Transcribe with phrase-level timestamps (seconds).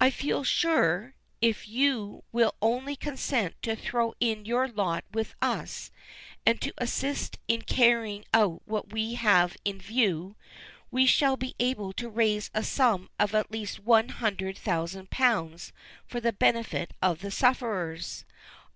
[0.00, 5.90] "I feel sure, if you will only consent to throw in your lot with us,
[6.46, 10.36] and to assist in carrying out what we have in view,
[10.92, 15.72] we shall be able to raise a sum of at least one hundred thousand pounds
[16.06, 18.24] for the benefit of the sufferers.